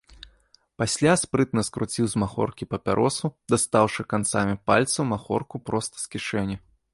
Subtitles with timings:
[0.81, 6.55] Пасля спрытна скруціў з махоркі папяросу, дастаўшы канцамі пальцаў махорку проста з кішэні.